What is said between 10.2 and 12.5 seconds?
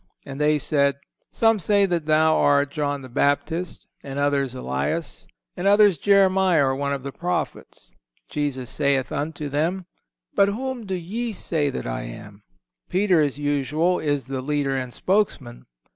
But whom do ye say that I am?"